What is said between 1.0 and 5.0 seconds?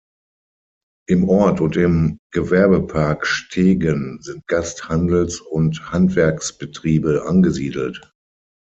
Im Ort und im Gewerbepark Stegen sind Gast-,